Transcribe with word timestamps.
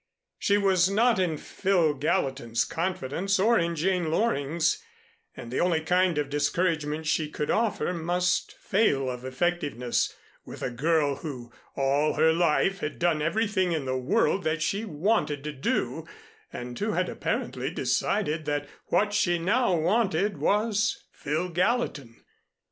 She 0.39 0.57
was 0.57 0.89
not 0.89 1.19
in 1.19 1.37
Phil 1.37 1.93
Gallatin's 1.93 2.65
confidence 2.65 3.37
or 3.37 3.59
in 3.59 3.75
Jane 3.75 4.09
Loring's, 4.09 4.81
and 5.37 5.51
the 5.51 5.59
only 5.59 5.81
kind 5.81 6.17
of 6.17 6.27
discouragement 6.27 7.05
she 7.05 7.29
could 7.29 7.51
offer 7.51 7.93
must 7.93 8.57
fail 8.57 9.07
of 9.11 9.23
effectiveness 9.23 10.11
with 10.43 10.63
a 10.63 10.71
girl 10.71 11.17
who 11.17 11.51
all 11.75 12.13
her 12.15 12.33
life 12.33 12.79
had 12.79 12.97
done 12.97 13.21
everything 13.21 13.73
in 13.73 13.85
the 13.85 13.95
world 13.95 14.43
that 14.43 14.63
she 14.63 14.85
wanted 14.85 15.43
to 15.43 15.51
do, 15.51 16.07
and 16.51 16.79
who 16.79 16.93
had 16.93 17.07
apparently 17.07 17.69
decided 17.69 18.45
that 18.45 18.67
what 18.87 19.13
she 19.13 19.37
now 19.37 19.75
wanted 19.75 20.39
was 20.39 21.03
Phil 21.11 21.47
Gallatin. 21.49 22.23